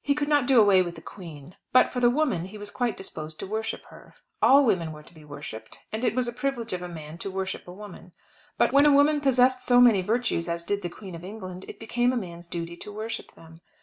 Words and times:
He 0.00 0.14
could 0.14 0.28
not 0.30 0.46
do 0.46 0.58
away 0.58 0.80
with 0.80 0.94
the 0.94 1.02
Queen. 1.02 1.54
But 1.70 1.92
for 1.92 2.00
the 2.00 2.08
woman, 2.08 2.46
he 2.46 2.56
was 2.56 2.70
quite 2.70 2.96
disposed 2.96 3.38
to 3.40 3.46
worship 3.46 3.84
her. 3.90 4.14
All 4.40 4.64
women 4.64 4.90
were 4.90 5.02
to 5.02 5.12
be 5.12 5.22
worshipped, 5.22 5.80
and 5.92 6.02
it 6.02 6.14
was 6.14 6.26
a 6.26 6.32
privilege 6.32 6.72
of 6.72 6.80
a 6.80 6.88
man 6.88 7.18
to 7.18 7.30
worship 7.30 7.68
a 7.68 7.72
woman. 7.74 8.12
When 8.70 8.86
a 8.86 8.90
woman 8.90 9.20
possessed 9.20 9.60
so 9.60 9.78
many 9.78 10.00
virtues 10.00 10.48
as 10.48 10.64
did 10.64 10.80
the 10.80 10.88
Queen 10.88 11.14
of 11.14 11.24
England, 11.26 11.66
it 11.68 11.78
became 11.78 12.10
a 12.10 12.16
man's 12.16 12.48
duty 12.48 12.74
to 12.78 12.90
worship 12.90 13.32
them. 13.32 13.60